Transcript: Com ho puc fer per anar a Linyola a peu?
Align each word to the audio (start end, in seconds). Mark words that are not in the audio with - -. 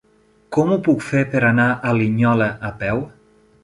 Com 0.57 0.71
ho 0.71 0.77
puc 0.87 1.05
fer 1.09 1.23
per 1.35 1.43
anar 1.51 1.69
a 1.75 1.95
Linyola 2.01 2.53
a 2.73 2.77
peu? 2.85 3.09